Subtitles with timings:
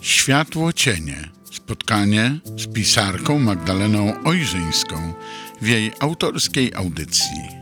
[0.00, 1.28] Światło cienie.
[1.44, 5.14] Spotkanie z pisarką Magdaleną Ojrzyńską
[5.60, 7.61] w jej autorskiej audycji.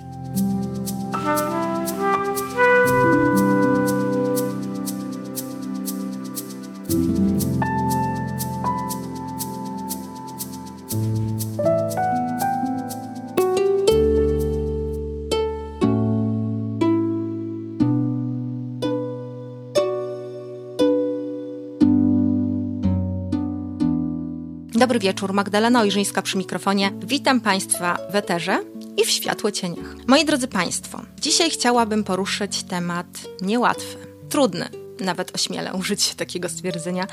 [25.21, 26.93] Wieczór, Magdalena Ojrzyńska przy mikrofonie.
[27.03, 28.65] Witam Państwa w Eterze
[28.97, 29.95] i w Światło Cieniach.
[30.07, 33.07] Moi drodzy Państwo, dzisiaj chciałabym poruszyć temat
[33.41, 33.97] niełatwy,
[34.29, 34.69] trudny,
[35.01, 37.07] nawet ośmielę użyć takiego stwierdzenia,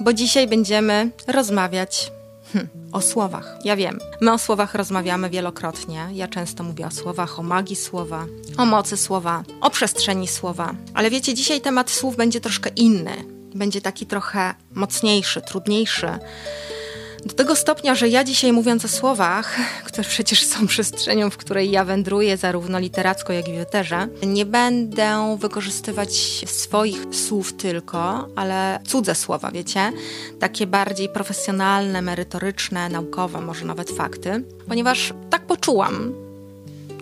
[0.00, 2.12] bo dzisiaj będziemy rozmawiać
[2.52, 3.58] hmm, o słowach.
[3.64, 6.08] Ja wiem, my o słowach rozmawiamy wielokrotnie.
[6.12, 8.26] Ja często mówię o słowach, o magii słowa,
[8.56, 10.74] o mocy słowa, o przestrzeni słowa.
[10.94, 13.12] Ale wiecie, dzisiaj temat słów będzie troszkę inny.
[13.54, 16.18] Będzie taki trochę mocniejszy, trudniejszy
[17.28, 21.70] do tego stopnia, że ja dzisiaj mówiąc o słowach, które przecież są przestrzenią, w której
[21.70, 26.12] ja wędruję zarówno literacko, jak i w eterze, nie będę wykorzystywać
[26.46, 29.92] swoich słów tylko, ale cudze słowa, wiecie?
[30.40, 36.12] Takie bardziej profesjonalne, merytoryczne, naukowe, może nawet fakty, ponieważ tak poczułam,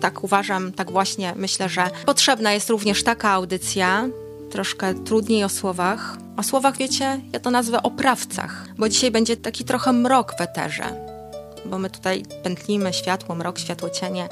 [0.01, 4.07] tak uważam, tak właśnie myślę, że potrzebna jest również taka audycja,
[4.51, 6.17] troszkę trudniej o słowach.
[6.37, 10.85] O słowach, wiecie, ja to nazwę oprawcach, bo dzisiaj będzie taki trochę mrok w eterze,
[11.65, 14.29] bo my tutaj pętlimy światło, mrok, światło, cienie,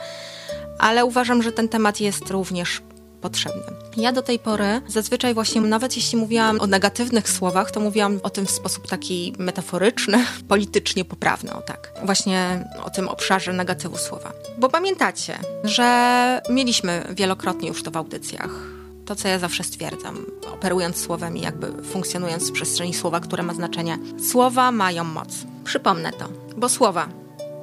[0.80, 2.82] ale uważam, że ten temat jest również
[3.22, 3.64] potrzebny.
[3.98, 8.30] Ja do tej pory zazwyczaj właśnie, nawet jeśli mówiłam o negatywnych słowach, to mówiłam o
[8.30, 11.92] tym w sposób taki metaforyczny, politycznie poprawny, o tak.
[12.04, 14.32] Właśnie o tym obszarze negatywu słowa.
[14.58, 18.75] Bo pamiętacie, że mieliśmy wielokrotnie już to w audycjach
[19.06, 23.54] to, co ja zawsze stwierdzam, operując słowem i jakby funkcjonując w przestrzeni słowa, które ma
[23.54, 23.98] znaczenie.
[24.32, 25.30] Słowa mają moc.
[25.64, 26.26] Przypomnę to,
[26.58, 27.08] bo słowa.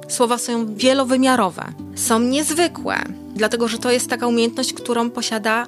[0.07, 1.65] Słowa są wielowymiarowe,
[1.95, 2.95] są niezwykłe,
[3.35, 5.67] dlatego że to jest taka umiejętność, którą posiada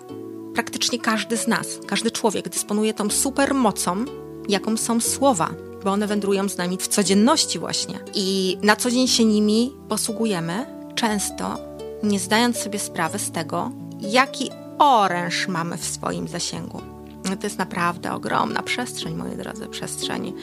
[0.54, 1.68] praktycznie każdy z nas.
[1.88, 4.06] Każdy człowiek dysponuje tą supermocą,
[4.50, 5.50] jaką są słowa,
[5.84, 8.00] bo one wędrują z nami w codzienności właśnie.
[8.14, 10.66] I na co dzień się nimi posługujemy,
[10.96, 11.58] często
[12.04, 13.72] nie zdając sobie sprawy z tego,
[14.02, 14.50] jaki
[14.80, 16.82] oręż mamy w swoim zasięgu.
[17.24, 20.34] To jest naprawdę ogromna przestrzeń, moi drodzy, przestrzeń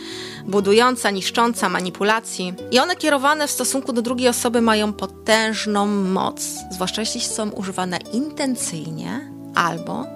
[0.47, 2.55] budująca, niszcząca manipulacji.
[2.71, 7.99] I one kierowane w stosunku do drugiej osoby mają potężną moc, zwłaszcza jeśli są używane
[8.13, 10.07] intencyjnie albo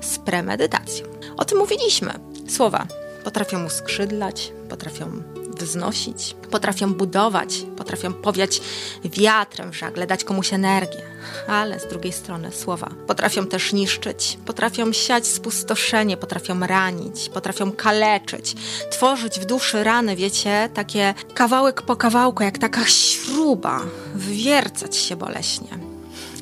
[0.00, 1.06] z premedytacją.
[1.36, 2.12] O tym mówiliśmy.
[2.48, 2.86] Słowa
[3.24, 5.22] potrafią uskrzydlać, potrafią
[5.62, 8.60] wznosić, potrafią budować, potrafią powiać
[9.04, 11.02] wiatrem w żagle, dać komuś energię.
[11.48, 18.54] Ale z drugiej strony słowa potrafią też niszczyć, potrafią siać spustoszenie, potrafią ranić, potrafią kaleczyć,
[18.90, 23.80] tworzyć w duszy rany, wiecie, takie kawałek po kawałku, jak taka śruba,
[24.14, 25.96] wywiercać się boleśnie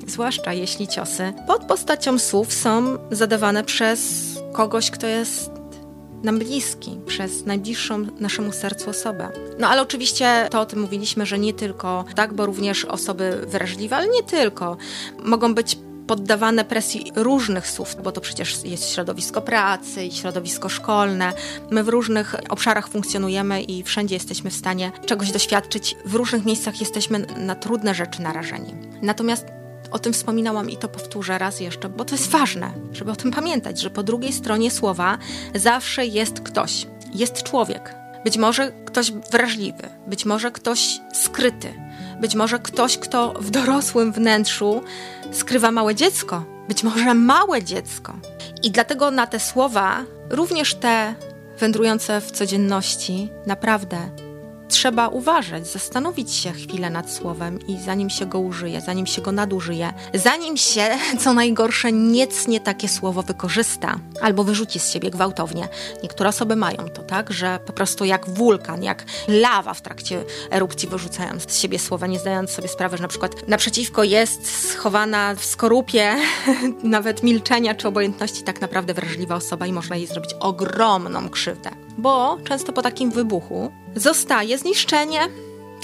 [0.07, 4.01] zwłaszcza jeśli ciosy pod postacią słów są zadawane przez
[4.53, 5.51] kogoś, kto jest
[6.25, 9.29] nam bliski, przez najbliższą naszemu sercu osobę.
[9.59, 13.97] No ale oczywiście to o tym mówiliśmy, że nie tylko tak, bo również osoby wrażliwe,
[13.97, 14.77] ale nie tylko,
[15.25, 21.33] mogą być poddawane presji różnych słów, bo to przecież jest środowisko pracy i środowisko szkolne.
[21.71, 25.97] My w różnych obszarach funkcjonujemy i wszędzie jesteśmy w stanie czegoś doświadczyć.
[26.05, 28.75] W różnych miejscach jesteśmy na trudne rzeczy narażeni.
[29.03, 29.54] Natomiast
[29.95, 33.31] o tym wspominałam i to powtórzę raz jeszcze, bo to jest ważne, żeby o tym
[33.31, 35.19] pamiętać, że po drugiej stronie słowa
[35.55, 37.95] zawsze jest ktoś, jest człowiek.
[38.25, 41.75] Być może ktoś wrażliwy, być może ktoś skryty,
[42.21, 44.83] być może ktoś, kto w dorosłym wnętrzu
[45.33, 48.17] skrywa małe dziecko, być może małe dziecko.
[48.63, 51.15] I dlatego na te słowa, również te
[51.59, 54.24] wędrujące w codzienności, naprawdę
[54.69, 59.33] trzeba uważać, zastanowić się chwilę nad słowem i zanim się go użyje, zanim się go
[59.33, 60.91] nadużyje, zanim się,
[61.23, 65.69] co najgorsze, niecnie takie słowo wykorzysta albo wyrzuci z siebie gwałtownie.
[66.03, 70.89] Niektóre osoby mają to, tak, że po prostu jak wulkan, jak lawa w trakcie erupcji
[70.89, 75.45] wyrzucają z siebie słowa, nie zdając sobie sprawy, że na przykład naprzeciwko jest schowana w
[75.45, 76.17] skorupie
[76.83, 81.84] nawet milczenia czy obojętności tak naprawdę wrażliwa osoba i można jej zrobić ogromną krzywdę.
[81.99, 85.21] Bo często po takim wybuchu zostaje zniszczenie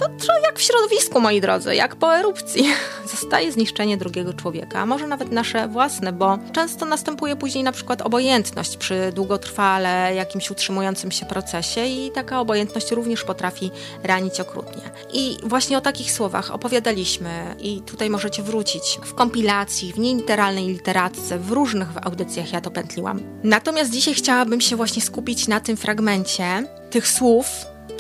[0.00, 2.64] to trochę jak w środowisku, moi drodzy, jak po erupcji.
[3.20, 8.76] Zostaje zniszczenie drugiego człowieka, może nawet nasze własne, bo często następuje później na przykład obojętność
[8.76, 13.70] przy długotrwale jakimś utrzymującym się procesie i taka obojętność również potrafi
[14.02, 14.82] ranić okrutnie.
[15.12, 21.38] I właśnie o takich słowach opowiadaliśmy i tutaj możecie wrócić w kompilacji, w nieliteralnej literacce,
[21.38, 23.20] w różnych audycjach ja to pętliłam.
[23.43, 27.46] Natomiast dzisiaj chciałabym się właśnie skupić na tym fragmencie tych słów,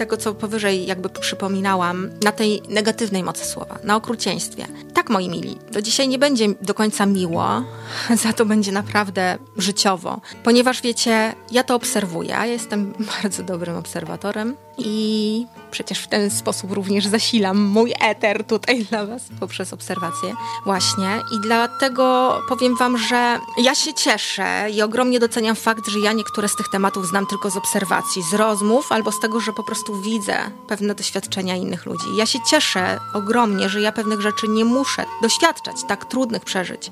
[0.00, 4.66] tego, co powyżej jakby przypominałam, na tej negatywnej mocy słowa, na okrucieństwie.
[4.94, 7.64] Tak, moi mili, to dzisiaj nie będzie do końca miło,
[8.24, 12.92] za to będzie naprawdę życiowo, ponieważ wiecie, ja to obserwuję, ja jestem
[13.22, 19.22] bardzo dobrym obserwatorem i przecież w ten sposób również zasilam mój eter tutaj dla Was
[19.40, 20.34] poprzez obserwacje.
[20.64, 21.22] Właśnie.
[21.36, 26.48] I dlatego powiem Wam, że ja się cieszę i ogromnie doceniam fakt, że ja niektóre
[26.48, 30.00] z tych tematów znam tylko z obserwacji, z rozmów albo z tego, że po prostu
[30.00, 30.36] widzę
[30.68, 32.16] pewne doświadczenia innych ludzi.
[32.16, 36.90] Ja się cieszę ogromnie, że ja pewnych rzeczy nie muszę doświadczać, tak trudnych przeżyć,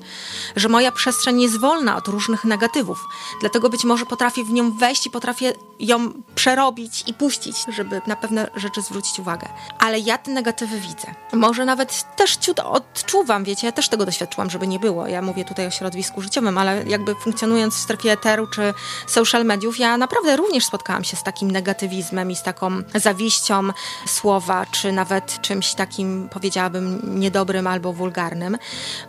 [0.55, 3.07] że moja przestrzeń jest wolna od różnych negatywów.
[3.41, 8.15] Dlatego być może potrafię w nią wejść i potrafię ją przerobić i puścić, żeby na
[8.15, 9.47] pewne rzeczy zwrócić uwagę.
[9.79, 11.07] Ale ja te negatywy widzę.
[11.33, 15.07] Może nawet też ciut odczuwam, wiecie, ja też tego doświadczyłam, żeby nie było.
[15.07, 18.73] Ja mówię tutaj o środowisku życiowym, ale jakby funkcjonując w strefie eteru czy
[19.07, 23.69] social mediów, ja naprawdę również spotkałam się z takim negatywizmem i z taką zawiścią
[24.07, 28.57] słowa, czy nawet czymś takim, powiedziałabym, niedobrym albo wulgarnym,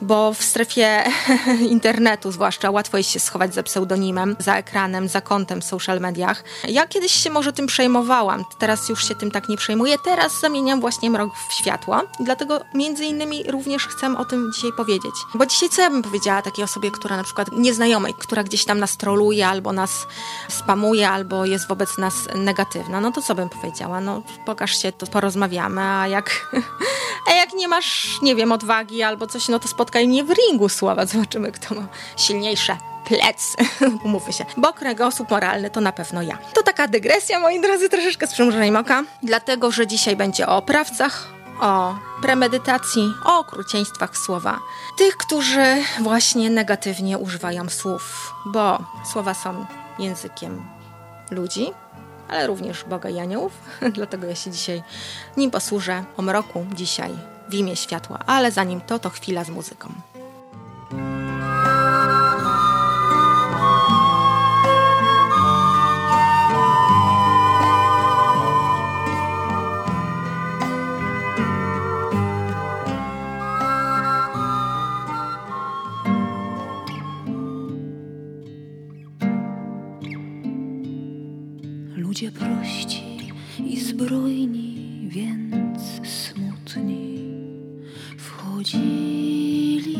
[0.02, 1.04] bo w strefie
[1.76, 6.44] internetu zwłaszcza łatwo jest się schować za pseudonimem, za ekranem, za kontem w social mediach.
[6.68, 10.80] Ja kiedyś się może tym przejmowałam, teraz już się tym tak nie przejmuję, teraz zamieniam
[10.80, 12.00] właśnie mrok w światło.
[12.20, 15.14] Dlatego między innymi również chcę o tym dzisiaj powiedzieć.
[15.34, 18.80] Bo dzisiaj co ja bym powiedziała takiej osobie, która na przykład nieznajomej, która gdzieś tam
[18.80, 20.06] nas troluje, albo nas
[20.48, 24.00] spamuje, albo jest wobec nas negatywna, no to co bym powiedziała?
[24.00, 26.54] No pokaż się, to porozmawiamy, a jak,
[27.28, 30.68] a jak nie masz, nie wiem, odwagi albo coś, no to spotkaj mnie w ringu
[30.68, 31.86] słowa, zobaczymy kto ma
[32.16, 33.56] silniejsze plec,
[34.04, 36.38] umówmy się, bo kręgosłup moralny to na pewno ja.
[36.54, 41.26] To taka dygresja, moi drodzy, troszeczkę z przymrużeniem oka, dlatego, że dzisiaj będzie o oprawcach,
[41.60, 44.58] o premedytacji, o okrucieństwach słowa.
[44.98, 48.78] Tych, którzy właśnie negatywnie używają słów, bo
[49.12, 49.66] słowa są
[49.98, 50.62] językiem
[51.30, 51.72] ludzi,
[52.28, 53.52] ale również Boga i aniołów,
[53.96, 54.82] dlatego ja się dzisiaj
[55.36, 57.10] nim posłużę o mroku dzisiaj
[57.48, 59.92] w imię światła, ale zanim to, to chwila z muzyką.
[82.20, 83.32] Ludzie prości
[83.66, 87.18] i zbrojni, więc smutni
[88.18, 89.94] wchodzili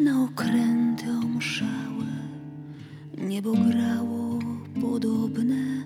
[0.00, 2.06] na okręty omszałe.
[3.18, 4.38] Niebo grało
[4.80, 5.84] podobne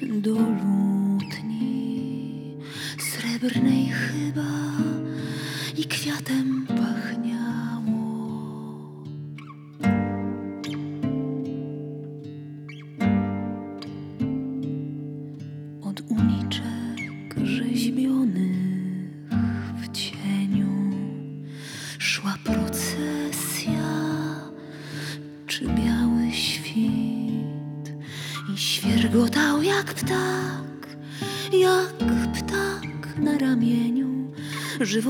[0.00, 1.76] do lutni,
[2.98, 4.50] srebrnej chyba
[5.76, 6.59] i kwiatem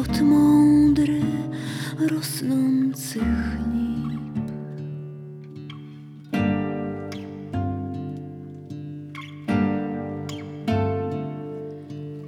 [0.00, 1.20] żywot mądry
[2.10, 3.22] rosnących
[3.72, 4.20] lip.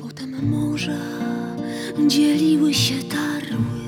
[0.00, 0.92] Potem morza
[2.06, 3.81] dzieliły się tarły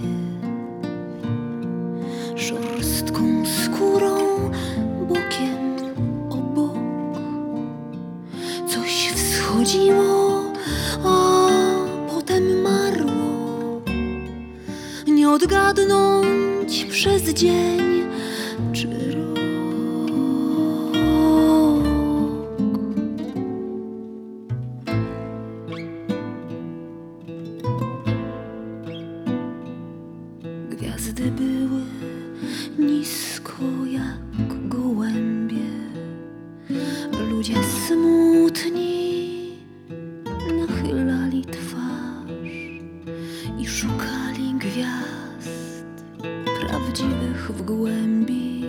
[46.95, 48.65] prawdziwych w głębi.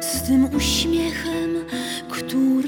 [0.00, 1.64] Z tym uśmiechem,
[2.10, 2.59] który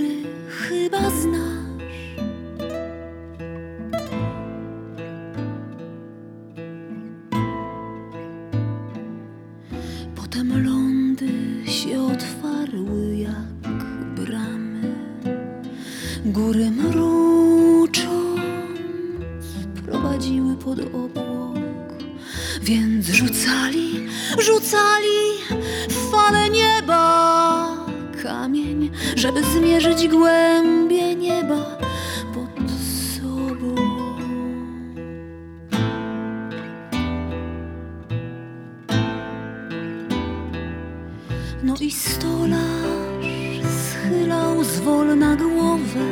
[44.72, 46.06] schylał zwolna głowę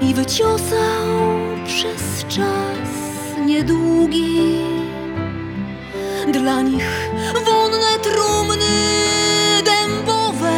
[0.00, 1.06] i wyciosał
[1.66, 2.88] przez czas
[3.46, 4.58] niedługi
[6.32, 7.10] dla nich
[7.44, 8.66] wonne trumny
[9.64, 10.52] dębowe,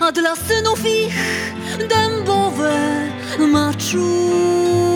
[0.00, 1.18] a dla synów ich
[1.88, 2.78] dębowe
[3.38, 4.87] maczugi.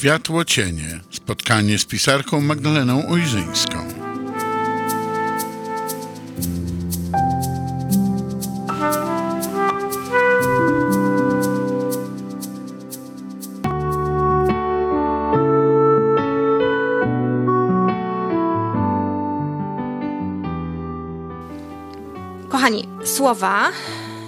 [0.00, 1.00] Światło cienie.
[1.10, 3.78] Spotkanie z pisarką Magdaleną Ojrzyńską.
[22.48, 23.72] Kochani, słowa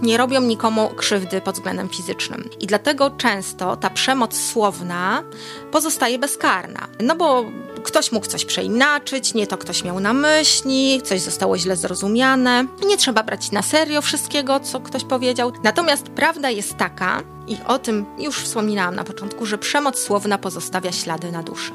[0.02, 2.50] nie robią nikomu krzywdy pod względem fizycznym.
[2.60, 5.22] I dlatego często ta przemoc słowna
[5.70, 6.88] pozostaje bezkarna.
[7.00, 7.44] No bo
[7.84, 12.64] ktoś mógł coś przeinaczyć, nie to ktoś miał na myśli, coś zostało źle zrozumiane.
[12.86, 15.52] Nie trzeba brać na serio wszystkiego, co ktoś powiedział.
[15.62, 20.92] Natomiast prawda jest taka, i o tym już wspominałam na początku, że przemoc słowna pozostawia
[20.92, 21.72] ślady na duszy.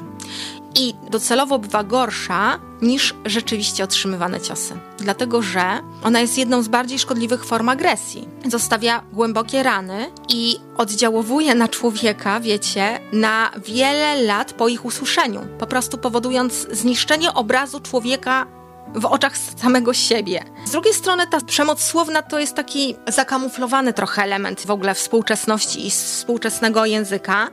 [0.78, 4.78] I docelowo bywa gorsza niż rzeczywiście otrzymywane ciosy.
[4.98, 5.62] Dlatego, że
[6.02, 8.28] ona jest jedną z bardziej szkodliwych form agresji.
[8.46, 15.40] Zostawia głębokie rany i oddziałowuje na człowieka, wiecie, na wiele lat po ich usłyszeniu.
[15.58, 18.46] Po prostu powodując zniszczenie obrazu człowieka
[18.94, 20.44] w oczach samego siebie.
[20.64, 25.86] Z drugiej strony ta przemoc słowna to jest taki zakamuflowany trochę element w ogóle współczesności
[25.86, 27.48] i współczesnego języka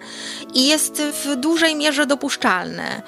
[0.54, 3.01] i jest w dużej mierze dopuszczalny.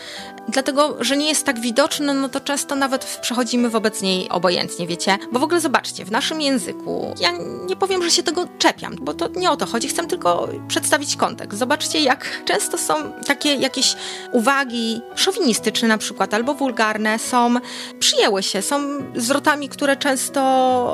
[0.50, 5.18] Dlatego, że nie jest tak widoczny, no to często nawet przechodzimy wobec niej obojętnie, wiecie?
[5.32, 7.32] Bo w ogóle zobaczcie, w naszym języku, ja
[7.66, 11.16] nie powiem, że się tego czepiam, bo to nie o to chodzi, chcę tylko przedstawić
[11.16, 11.60] kontekst.
[11.60, 12.94] Zobaczcie, jak często są
[13.25, 13.96] takie jakieś
[14.32, 17.56] uwagi szowinistyczne na przykład, albo wulgarne, są,
[18.00, 18.80] przyjęły się, są
[19.16, 20.42] zwrotami, które często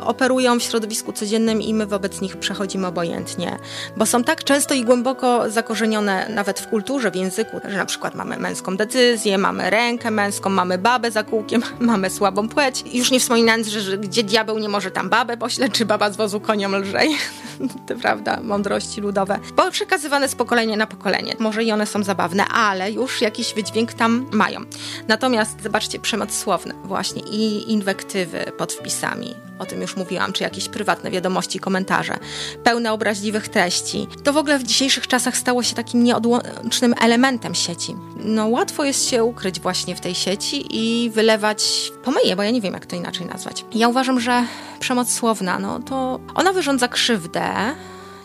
[0.06, 3.58] operują w środowisku codziennym i my wobec nich przechodzimy obojętnie,
[3.98, 8.16] bo są tak często i głęboko zakorzenione nawet w kulturze, w języku, że na przykład
[8.16, 12.84] mamy męską decyzję, mamy rękę męską, mamy babę za kółkiem, mamy słabą płeć.
[12.94, 16.18] Już nie wspominając, że, że gdzie diabeł nie może tam babę pośle, czy baba z
[16.18, 17.18] wozu koniom lżej.
[17.88, 19.40] to prawda, mądrości ludowe.
[19.56, 21.36] Bo przekazywane z pokolenia na pokolenie.
[21.40, 24.60] Może i one są zabawne, ale już jakiś wydźwięk tam mają.
[25.08, 29.36] Natomiast zobaczcie, przemoc słowny właśnie i inwektywy pod wpisami.
[29.60, 32.18] O tym już mówiłam, czy jakieś prywatne wiadomości, komentarze,
[32.64, 34.08] pełne obraźliwych treści.
[34.24, 37.96] To w ogóle w dzisiejszych czasach stało się takim nieodłącznym elementem sieci.
[38.16, 42.62] No łatwo jest się ukryć właśnie w tej sieci i wylewać pomyje, bo ja nie
[42.62, 43.66] wiem, jak to inaczej nazwać.
[43.74, 44.46] Ja uważam, że
[44.80, 47.76] przemoc słowna, no to ona wyrządza krzywdę,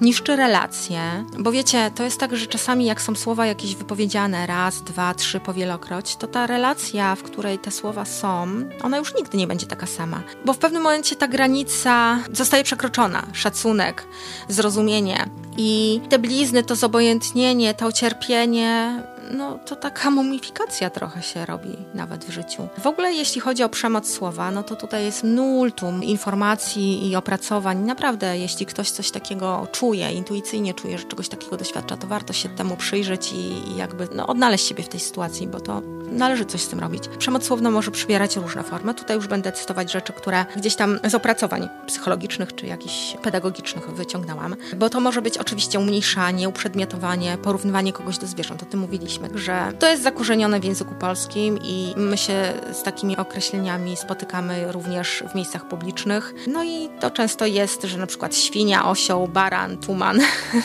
[0.00, 4.82] niszczy relacje, bo wiecie, to jest tak, że czasami jak są słowa jakieś wypowiedziane raz,
[4.82, 8.46] dwa, trzy powielokroć, to ta relacja, w której te słowa są,
[8.82, 13.22] ona już nigdy nie będzie taka sama, bo w pewnym momencie ta granica zostaje przekroczona,
[13.32, 14.06] szacunek,
[14.48, 21.76] zrozumienie i te blizny, to zobojętnienie, to cierpienie, no to taka mumifikacja trochę się robi
[21.94, 22.68] nawet w życiu.
[22.78, 27.78] W ogóle jeśli chodzi o przemoc słowa, no to tutaj jest multum informacji i opracowań.
[27.78, 32.48] Naprawdę, jeśli ktoś coś takiego czuje, intuicyjnie czuje, że czegoś takiego doświadcza, to warto się
[32.48, 35.82] temu przyjrzeć i, i jakby no, odnaleźć siebie w tej sytuacji, bo to
[36.12, 37.08] należy coś z tym robić.
[37.18, 38.94] Przemoc słowna może przybierać różne formy.
[38.94, 44.56] Tutaj już będę cytować rzeczy, które gdzieś tam z opracowań psychologicznych czy jakichś pedagogicznych wyciągnęłam,
[44.76, 49.72] bo to może być oczywiście umniejszanie, uprzedmiotowanie, porównywanie kogoś do zwierząt, o tym mówiliśmy że
[49.78, 55.34] to jest zakorzenione w języku polskim i my się z takimi określeniami spotykamy również w
[55.34, 56.34] miejscach publicznych.
[56.46, 60.20] No i to często jest, że na przykład świnia, osioł, baran, tuman.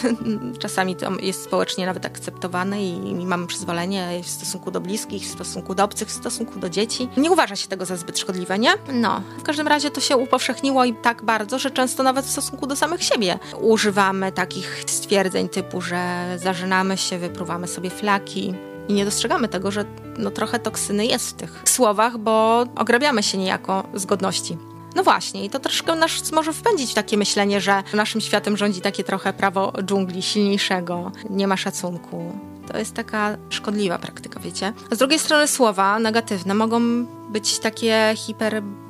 [0.60, 5.76] Czasami to jest społecznie nawet akceptowane i mamy przyzwolenie w stosunku do bliskich, w stosunku
[5.76, 7.10] do obcych, w stosunku do dzieci.
[7.18, 8.72] Nie uważa się tego za zbyt szkodliwe, nie?
[8.94, 12.68] No, w każdym razie to się upowszechniło i tak bardzo, że często nawet w stosunku
[12.68, 18.43] do samych siebie używamy takich stwierdzeń typu, że zażynamy się, wypruwamy sobie flaki.
[18.88, 19.86] I nie dostrzegamy tego, że
[20.18, 24.58] no, trochę toksyny jest w tych słowach, bo ograbiamy się niejako z godności.
[24.96, 28.82] No właśnie, i to troszkę nas może wpędzić w takie myślenie, że naszym światem rządzi
[28.82, 32.40] takie trochę prawo dżungli silniejszego, nie ma szacunku.
[32.72, 34.74] To jest taka szkodliwa praktyka, wiecie?
[34.92, 38.14] Z drugiej strony słowa negatywne mogą być takie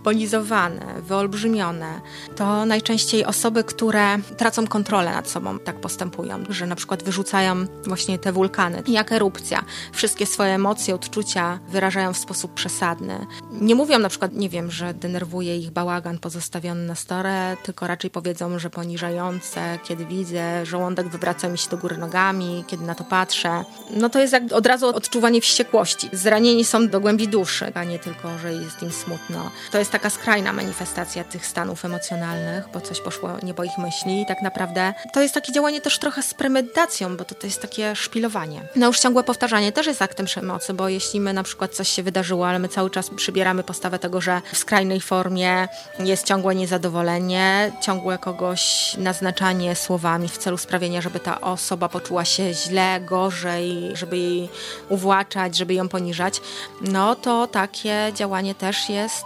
[0.04, 2.02] hiperbolizowane, wyolbrzymione.
[2.36, 8.20] To najczęściej osoby, które tracą kontrolę nad sobą, tak postępują, że na przykład wyrzucają właśnie
[8.20, 9.64] te wulkany, jak erupcja.
[9.94, 13.28] Wszystkie swoje emocje, odczucia wyrażają w sposób przesadny.
[13.52, 18.10] Nie mówią na przykład, nie wiem, że denerwuje ich bałagan pozostawiony na stole, tylko raczej
[18.10, 23.04] powiedzą, że poniżające, kiedy widzę, żołądek wywraca mi się do góry nogami, kiedy na to
[23.04, 23.64] patrzę.
[23.96, 26.10] No to jest jak od razu odczuwanie wściekłości.
[26.14, 29.52] Zranieni są do głębi duszy, a nie tylko że jest im smutno.
[29.72, 34.22] To jest taka skrajna manifestacja tych stanów emocjonalnych, bo coś poszło nie po ich myśli
[34.22, 37.62] i tak naprawdę to jest takie działanie też trochę z premedytacją, bo to, to jest
[37.62, 38.62] takie szpilowanie.
[38.76, 42.04] No już ciągłe powtarzanie też jest aktem przemocy, bo jeśli my na przykład coś się
[42.04, 45.68] wydarzyło, ale my cały czas przybieramy postawę tego, że w skrajnej formie
[46.00, 52.54] jest ciągłe niezadowolenie, ciągłe kogoś naznaczanie słowami w celu sprawienia, żeby ta osoba poczuła się
[52.54, 54.50] źle, gorzej, żeby jej
[54.90, 56.42] uwłaczać, żeby ją poniżać,
[56.82, 59.26] no to takie działanie też jest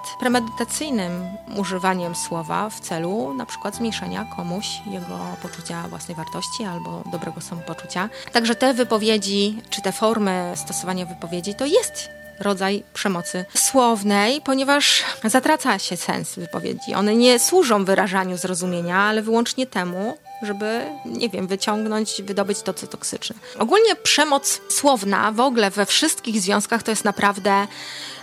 [0.58, 1.12] premedytacyjnym
[1.58, 8.10] używaniem słowa w celu na przykład zmniejszenia komuś jego poczucia własnej wartości albo dobrego samopoczucia.
[8.32, 12.10] Także te wypowiedzi, czy te formy stosowania wypowiedzi to jest
[12.40, 16.94] rodzaj przemocy słownej, ponieważ zatraca się sens wypowiedzi.
[16.94, 22.88] One nie służą wyrażaniu zrozumienia, ale wyłącznie temu, żeby, nie wiem, wyciągnąć, wydobyć to, co
[22.88, 23.36] toksyczne.
[23.60, 27.68] Ogólnie przemoc słowna w ogóle we wszystkich związkach to jest naprawdę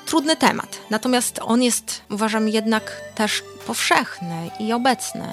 [0.06, 0.80] trudny temat.
[0.90, 5.32] Natomiast on jest, uważam, jednak też powszechny i obecny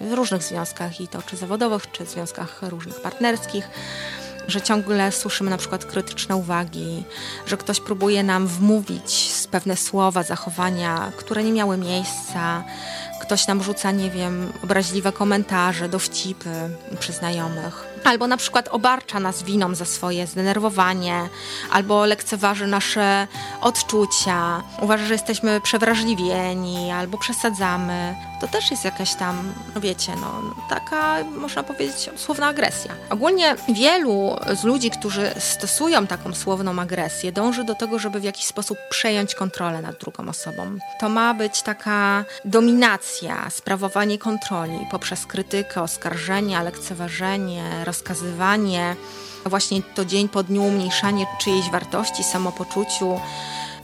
[0.00, 3.68] w różnych związkach, i to czy zawodowych, czy związkach różnych partnerskich
[4.48, 7.04] że ciągle słyszymy na przykład krytyczne uwagi,
[7.46, 12.64] że ktoś próbuje nam wmówić pewne słowa, zachowania, które nie miały miejsca.
[13.32, 16.50] Ktoś nam rzuca, nie wiem, obraźliwe komentarze, dowcipy
[16.98, 21.28] przy znajomych albo na przykład obarcza nas winą za swoje zdenerwowanie,
[21.70, 23.26] albo lekceważy nasze
[23.60, 28.14] odczucia, uważa, że jesteśmy przewrażliwieni, albo przesadzamy.
[28.42, 32.94] To też jest jakaś tam, no wiecie, no, taka, można powiedzieć, słowna agresja.
[33.10, 38.44] Ogólnie wielu z ludzi, którzy stosują taką słowną agresję, dąży do tego, żeby w jakiś
[38.44, 40.78] sposób przejąć kontrolę nad drugą osobą.
[41.00, 48.96] To ma być taka dominacja, sprawowanie kontroli poprzez krytykę, oskarżenia, lekceważenie, rozkazywanie,
[49.46, 53.20] właśnie to dzień po dniu umniejszanie czyjejś wartości, samopoczuciu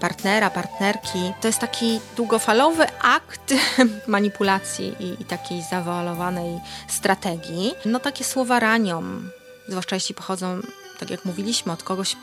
[0.00, 1.32] partnera, partnerki.
[1.40, 3.54] To jest taki długofalowy akt
[4.06, 7.74] manipulacji i, i takiej zawoalowanej strategii.
[7.84, 9.02] No takie słowa ranią,
[9.68, 10.60] zwłaszcza jeśli pochodzą,
[11.00, 12.16] tak jak mówiliśmy, od kogoś,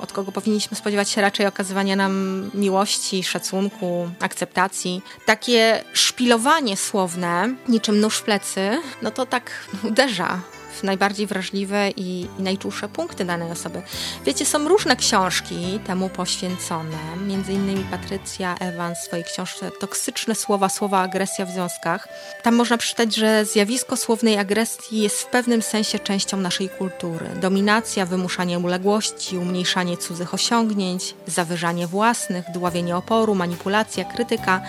[0.00, 5.02] od kogo powinniśmy spodziewać się raczej okazywania nam miłości, szacunku, akceptacji.
[5.26, 9.50] Takie szpilowanie słowne, niczym nóż w plecy, no to tak
[9.84, 10.40] uderza
[10.82, 13.82] najbardziej wrażliwe i, i najczulsze punkty danej osoby.
[14.26, 20.68] Wiecie, są różne książki temu poświęcone, między innymi Patrycja Evans w swojej książce Toksyczne słowa,
[20.68, 22.08] słowa agresja w związkach.
[22.42, 27.26] Tam można przeczytać, że zjawisko słownej agresji jest w pewnym sensie częścią naszej kultury.
[27.40, 34.62] Dominacja, wymuszanie uległości, umniejszanie cudzych osiągnięć, zawyżanie własnych, dławienie oporu, manipulacja, krytyka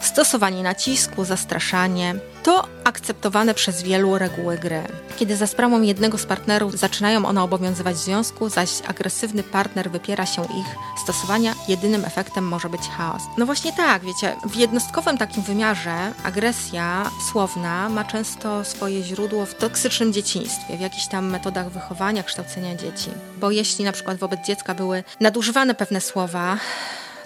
[0.00, 4.82] stosowanie nacisku, zastraszanie to akceptowane przez wielu reguły gry.
[5.18, 10.26] Kiedy za sprawą jednego z partnerów zaczynają one obowiązywać w związku, zaś agresywny partner wypiera
[10.26, 10.66] się ich
[11.02, 13.22] stosowania, jedynym efektem może być chaos.
[13.38, 19.54] No właśnie tak, wiecie, w jednostkowym takim wymiarze agresja słowna ma często swoje źródło w
[19.54, 23.10] toksycznym dzieciństwie, w jakichś tam metodach wychowania, kształcenia dzieci.
[23.36, 26.56] Bo jeśli na przykład wobec dziecka były nadużywane pewne słowa,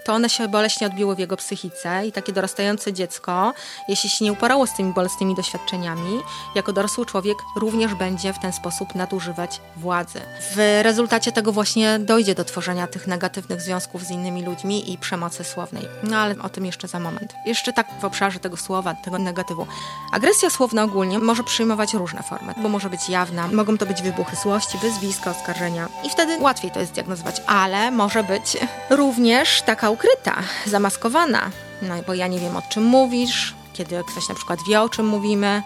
[0.05, 3.55] to one się boleśnie odbiły w jego psychice i takie dorastające dziecko,
[3.89, 6.21] jeśli się nie uporało z tymi bolesnymi doświadczeniami,
[6.55, 10.21] jako dorosły człowiek również będzie w ten sposób nadużywać władzy.
[10.57, 15.45] W rezultacie tego właśnie dojdzie do tworzenia tych negatywnych związków z innymi ludźmi i przemocy
[15.45, 15.89] słownej.
[16.03, 17.35] No ale o tym jeszcze za moment.
[17.47, 19.67] Jeszcze tak w obszarze tego słowa, tego negatywu.
[20.13, 24.37] Agresja słowna ogólnie może przyjmować różne formy, bo może być jawna, mogą to być wybuchy
[24.37, 28.57] złości, wyzwiska, oskarżenia i wtedy łatwiej to jest diagnozować, ale może być
[28.91, 31.51] również taka ukryta, zamaskowana.
[31.83, 35.07] No bo ja nie wiem o czym mówisz, kiedy ktoś na przykład wie o czym
[35.07, 35.63] mówimy,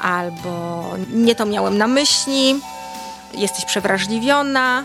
[0.00, 2.60] albo nie to miałem na myśli,
[3.34, 4.84] jesteś przewrażliwiona,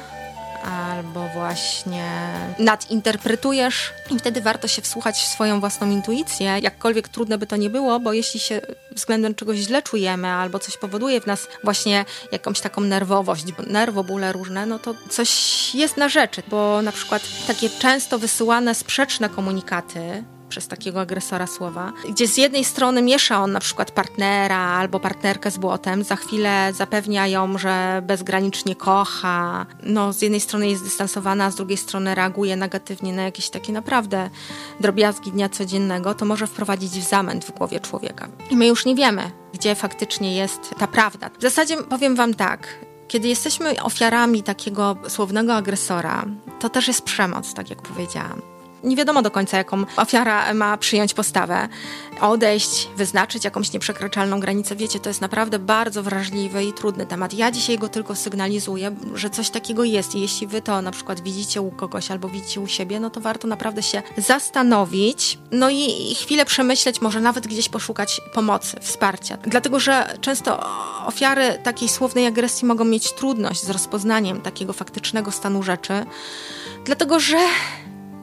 [0.66, 7.48] albo właśnie nadinterpretujesz i wtedy warto się wsłuchać w swoją własną intuicję, jakkolwiek trudne by
[7.48, 11.48] to nie było, bo jeśli się względem czegoś źle czujemy albo coś powoduje w nas
[11.64, 15.32] właśnie jakąś taką nerwowość, nerwobóle różne, no to coś
[15.76, 21.94] jest na rzeczy, bo na przykład takie często wysyłane sprzeczne komunikaty przez takiego agresora słowa,
[22.10, 26.74] gdzie z jednej strony miesza on na przykład partnera albo partnerkę z błotem, za chwilę
[26.74, 32.16] zapewnia ją, że bezgranicznie kocha, no z jednej strony jest dystansowana, a z drugiej strony
[32.16, 34.30] reaguje negatywnie na jakieś takie naprawdę
[34.80, 38.28] drobiazgi dnia codziennego, to może wprowadzić w zamęt w głowie człowieka.
[38.50, 41.30] I my już nie wiemy, gdzie faktycznie jest ta prawda.
[41.40, 42.68] W zasadzie powiem wam tak,
[43.08, 46.26] kiedy jesteśmy ofiarami takiego słownego agresora,
[46.60, 48.55] to też jest przemoc, tak jak powiedziałam
[48.86, 51.68] nie wiadomo do końca, jaką ofiara ma przyjąć postawę.
[52.22, 54.76] Odejść, wyznaczyć jakąś nieprzekraczalną granicę.
[54.76, 57.34] Wiecie, to jest naprawdę bardzo wrażliwy i trudny temat.
[57.34, 61.22] Ja dzisiaj go tylko sygnalizuję, że coś takiego jest i jeśli wy to na przykład
[61.22, 66.16] widzicie u kogoś albo widzicie u siebie, no to warto naprawdę się zastanowić, no i,
[66.16, 69.38] chwilę przemyśleć, może nawet gdzieś poszukać pomocy, wsparcia.
[69.44, 70.64] Dlatego, że często
[71.06, 76.06] ofiary takiej słownej agresji mogą mieć trudność z rozpoznaniem takiego faktycznego stanu rzeczy,
[76.86, 77.38] dlatego że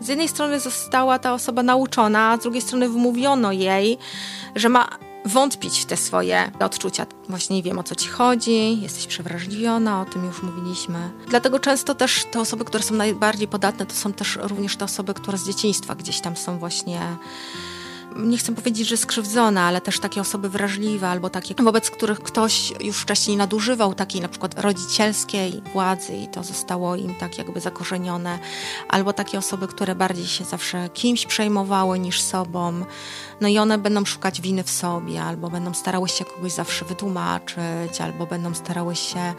[0.03, 3.99] z jednej strony została ta osoba nauczona, a z drugiej strony wmówiono jej,
[4.57, 4.88] że ma
[5.25, 7.07] wątpić w te swoje odczucia.
[7.29, 11.11] Właśnie nie wiem o co ci chodzi, jesteś przewrażliwiona, o tym już mówiliśmy.
[11.29, 15.15] Dlatego często też te osoby, które są najbardziej podatne, to są też również te osoby,
[15.15, 17.01] które z dzieciństwa gdzieś tam są właśnie
[18.16, 22.72] nie chcę powiedzieć, że skrzywdzone, ale też takie osoby wrażliwe albo takie, wobec których ktoś
[22.81, 28.38] już wcześniej nadużywał takiej na przykład rodzicielskiej władzy i to zostało im tak jakby zakorzenione,
[28.88, 32.85] albo takie osoby, które bardziej się zawsze kimś przejmowały niż sobą,
[33.40, 38.01] no i one będą szukać winy w sobie, albo będą starały się kogoś zawsze wytłumaczyć,
[38.01, 39.35] albo będą starały się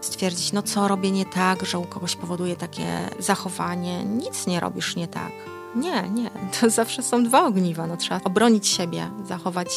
[0.00, 4.04] stwierdzić, no co robię nie tak, że u kogoś powoduje takie zachowanie.
[4.04, 6.30] Nic nie robisz nie tak nie, nie.
[6.60, 7.86] To zawsze są dwa ogniwa.
[7.86, 9.68] No, trzeba obronić siebie, zachować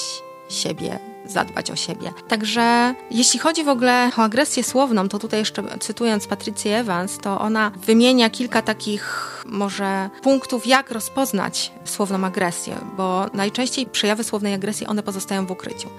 [0.54, 2.14] siebie, zadbać o siebie.
[2.28, 7.42] Także jeśli chodzi w ogóle o agresję słowną, to tutaj jeszcze cytując Patrycję Evans, to
[7.42, 14.88] ona wymienia kilka takich może punktów, jak rozpoznać słowną agresję, bo najczęściej przejawy słownej agresji
[14.88, 15.90] one pozostają w ukryciu.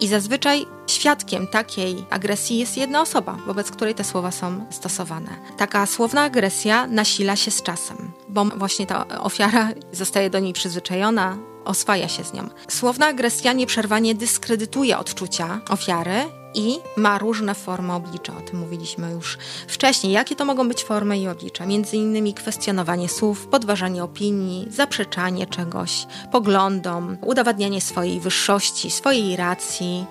[0.00, 5.30] I zazwyczaj świadkiem takiej agresji jest jedna osoba, wobec której te słowa są stosowane.
[5.56, 11.36] Taka słowna agresja nasila się z czasem, bo właśnie ta ofiara zostaje do niej przyzwyczajona,
[11.64, 12.48] oswaja się z nią.
[12.68, 16.24] Słowna agresja nieprzerwanie dyskredytuje odczucia ofiary
[16.54, 18.36] i ma różne formy oblicza.
[18.36, 20.12] O tym mówiliśmy już wcześniej.
[20.12, 21.66] Jakie to mogą być formy i oblicza?
[21.66, 30.06] Między innymi kwestionowanie słów, podważanie opinii, zaprzeczanie czegoś, poglądom, udowadnianie swojej wyższości, swojej racji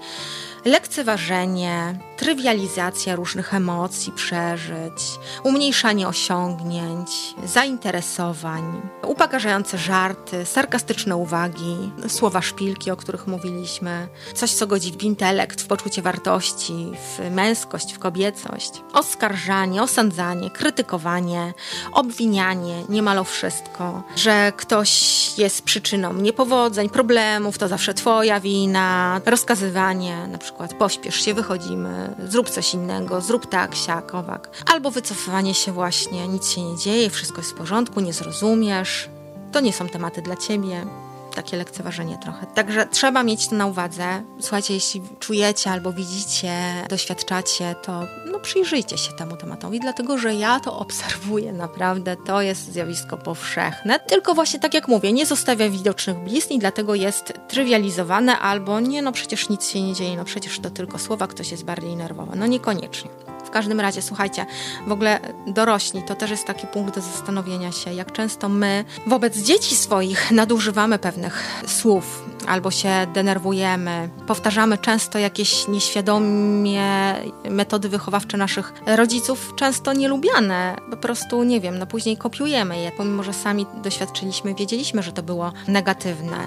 [0.66, 7.10] lekceważenie, trywializacja różnych emocji, przeżyć, umniejszanie osiągnięć,
[7.46, 15.62] zainteresowań, upokarzające żarty, sarkastyczne uwagi, słowa szpilki, o których mówiliśmy, coś, co godzi w intelekt,
[15.62, 21.54] w poczucie wartości, w męskość, w kobiecość, oskarżanie, osądzanie, krytykowanie,
[21.92, 24.94] obwinianie, niemal o wszystko, że ktoś
[25.38, 32.50] jest przyczyną niepowodzeń, problemów, to zawsze twoja wina, rozkazywanie, na przykład pośpiesz się, wychodzimy, zrób
[32.50, 34.50] coś innego, zrób tak, siak, owak.
[34.74, 39.10] Albo wycofywanie się właśnie, nic się nie dzieje, wszystko jest w porządku, nie zrozumiesz,
[39.52, 40.86] to nie są tematy dla ciebie
[41.34, 42.46] takie lekceważenie trochę.
[42.46, 44.24] Także trzeba mieć to na uwadze.
[44.40, 46.54] Słuchajcie, jeśli czujecie albo widzicie,
[46.90, 52.18] doświadczacie, to no przyjrzyjcie się temu tematowi, dlatego że ja to obserwuję naprawdę.
[52.18, 54.00] To jest zjawisko powszechne.
[54.00, 59.02] Tylko właśnie tak jak mówię, nie zostawia widocznych blizn i dlatego jest trywializowane albo nie,
[59.02, 62.36] no przecież nic się nie dzieje, no przecież to tylko słowa, ktoś jest bardziej nerwowy.
[62.36, 63.10] No niekoniecznie
[63.54, 64.46] każdym razie, słuchajcie,
[64.88, 69.38] w ogóle dorośli to też jest taki punkt do zastanowienia się, jak często my wobec
[69.38, 74.10] dzieci swoich nadużywamy pewnych słów, albo się denerwujemy.
[74.28, 77.16] Powtarzamy często jakieś nieświadomie
[77.50, 80.76] metody wychowawcze naszych rodziców, często nielubiane.
[80.90, 85.24] Po prostu, nie wiem, no później kopiujemy je, pomimo że sami doświadczyliśmy, wiedzieliśmy, że to
[85.24, 86.38] było negatywne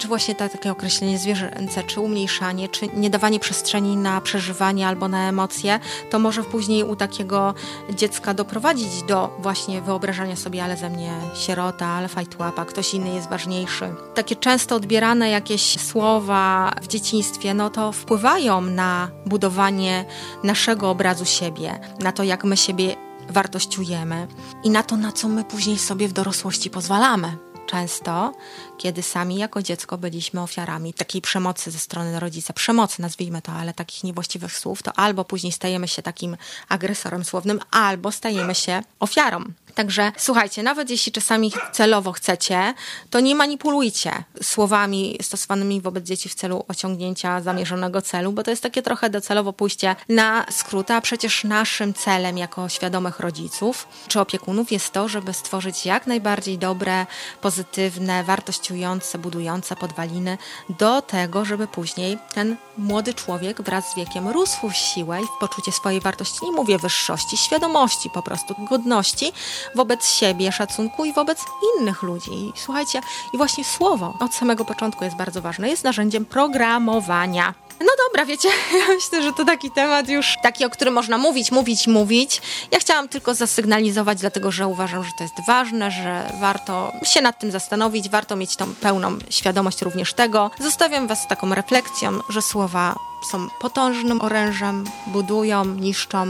[0.00, 5.28] czy właśnie takie określenie zwierzęce, czy umniejszanie, czy nie dawanie przestrzeni na przeżywanie albo na
[5.28, 7.54] emocje, to może później u takiego
[7.94, 13.28] dziecka doprowadzić do właśnie wyobrażania sobie, ale ze mnie sierota, ale fajtłapa, ktoś inny jest
[13.28, 13.94] ważniejszy.
[14.14, 20.04] Takie często odbierane jakieś słowa w dzieciństwie, no to wpływają na budowanie
[20.44, 22.96] naszego obrazu siebie, na to, jak my siebie
[23.28, 24.26] wartościujemy
[24.64, 27.36] i na to, na co my później sobie w dorosłości pozwalamy.
[27.66, 28.32] Często,
[28.80, 33.74] kiedy sami jako dziecko byliśmy ofiarami takiej przemocy ze strony rodzica, przemocy nazwijmy to, ale
[33.74, 36.36] takich niewłaściwych słów, to albo później stajemy się takim
[36.68, 39.44] agresorem słownym, albo stajemy się ofiarą.
[39.74, 42.74] Także słuchajcie, nawet jeśli czasami celowo chcecie,
[43.10, 48.62] to nie manipulujcie słowami stosowanymi wobec dzieci w celu osiągnięcia zamierzonego celu, bo to jest
[48.62, 54.72] takie trochę docelowo pójście na skróty, a przecież naszym celem jako świadomych rodziców czy opiekunów
[54.72, 57.06] jest to, żeby stworzyć jak najbardziej dobre,
[57.40, 58.24] pozytywne,
[58.70, 64.76] wartościujące, budujące podwaliny do tego, żeby później ten młody człowiek wraz z wiekiem rósł w
[64.76, 69.32] siłę i w poczucie swojej wartości, nie mówię wyższości, świadomości po prostu, godności,
[69.74, 71.44] wobec siebie, szacunku i wobec
[71.76, 72.32] innych ludzi.
[72.32, 73.00] I słuchajcie,
[73.32, 75.68] i właśnie słowo od samego początku jest bardzo ważne.
[75.68, 77.54] Jest narzędziem programowania.
[77.80, 81.52] No dobra, wiecie, ja myślę, że to taki temat już taki, o którym można mówić,
[81.52, 82.42] mówić, mówić.
[82.70, 87.38] Ja chciałam tylko zasygnalizować, dlatego że uważam, że to jest ważne, że warto się nad
[87.38, 90.50] tym zastanowić, warto mieć tą pełną świadomość również tego.
[90.58, 96.26] Zostawiam Was z taką refleksją, że słowa są potężnym orężem, budują, niszczą,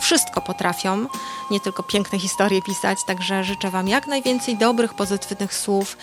[0.00, 1.06] wszystko potrafią,
[1.50, 5.96] nie tylko piękne historie pisać, także życzę Wam jak najwięcej dobrych, pozytywnych słów.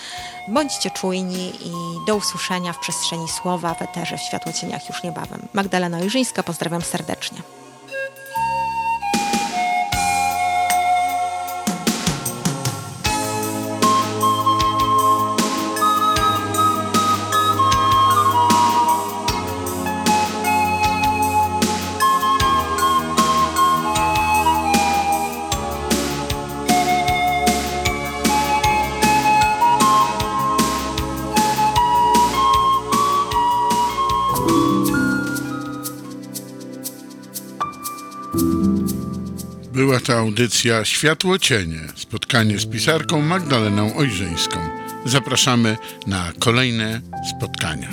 [0.47, 1.71] Bądźcie czujni i
[2.07, 5.47] do usłyszenia w przestrzeni słowa w eterze w Światłocieniach już niebawem.
[5.53, 7.62] Magdalena Ojrzyńska, pozdrawiam serdecznie.
[39.93, 44.59] Była to audycja Światło Cienie, spotkanie z pisarką Magdaleną Ojrzyńską.
[45.05, 45.77] Zapraszamy
[46.07, 47.01] na kolejne
[47.37, 47.89] spotkania.